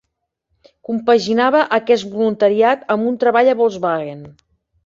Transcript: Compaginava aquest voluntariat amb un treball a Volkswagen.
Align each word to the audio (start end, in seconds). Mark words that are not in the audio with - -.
Compaginava 0.89 1.61
aquest 1.79 2.09
voluntariat 2.15 2.89
amb 2.97 3.11
un 3.13 3.23
treball 3.25 3.55
a 3.55 3.59
Volkswagen. 3.61 4.27